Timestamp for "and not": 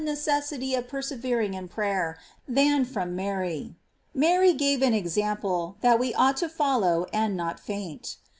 7.13-7.59